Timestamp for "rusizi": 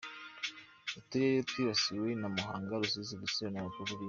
2.81-3.13